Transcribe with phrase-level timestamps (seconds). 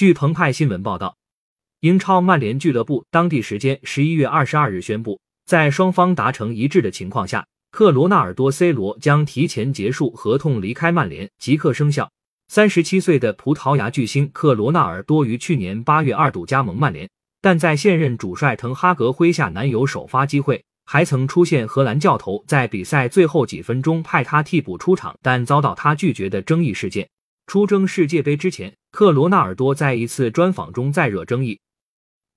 [0.00, 1.18] 据澎湃新闻报道，
[1.80, 12.10] 英超曼联俱乐部当地时间十一月二十二日宣布，在双方达成一致的情况下，克罗纳尔多 C 罗将提前结束合同，离开曼联，即刻生效。
[12.48, 17.06] 三十七岁的葡萄牙巨星克罗纳尔多于去年八月二度加盟曼联，
[17.42, 27.06] 但在现任主帅滕哈格麾下难有首发机会，还曾出现荷兰教头在比赛最后几分钟派他替补出场，但遭到他拒绝的争议事件。
[27.46, 31.58] 出征世界杯之前，克罗纳尔多在一次专访中再惹争议，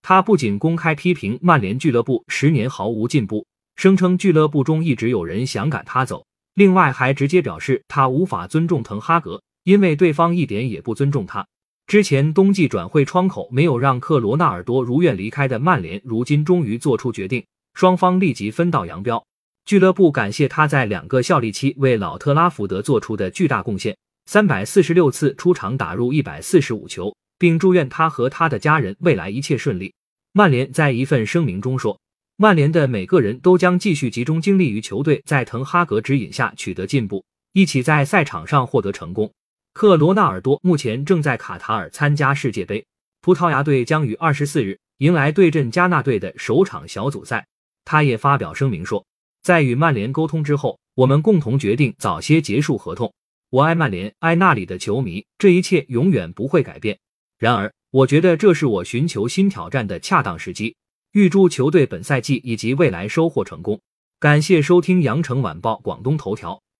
[0.01, 3.45] 他不仅公开批评曼联俱乐部十年毫无进步，
[3.75, 9.41] 声称俱乐部中一直有人想赶他走，另外还直接表示他无法尊重滕哈格。
[9.63, 11.47] 因为对方一点也不尊重他。
[11.87, 19.25] 之前冬季转会窗口没有让克罗纳尔多如愿离开的曼联，如今终于做出决定，双方立即分道扬镳。
[19.65, 23.95] 俱乐部感谢他在两个效力期为老特拉福德做出的巨大贡献，
[24.25, 29.93] 三百四十六次出场打入一百四十五球，并祝愿他和他的家人未来一切顺利。
[30.31, 31.99] 曼联在一份声明中说，
[32.37, 39.31] 曼联的每个人都将继续集中精力于球队在滕哈格指引下取得进步，一起在赛场上获得成功。
[39.73, 42.85] 克罗纳尔多目前正在卡塔尔参加世界杯，
[43.21, 47.45] 葡萄牙队将于二十四日迎来对阵加纳队的首场小组赛。
[47.85, 49.05] 他也发表声明说，
[49.43, 53.13] 在与曼联沟通之后，我们共同决定早些结束合同。
[53.53, 56.97] 我爱曼联，爱那里的球迷，这一切永远不会改变。
[57.37, 60.75] 然而，我觉得这是我寻求新挑战的恰当时机。
[61.11, 63.79] 预祝球队本赛季以及未来收获成功。
[64.19, 66.63] 感谢收听羊城晚报广东头条。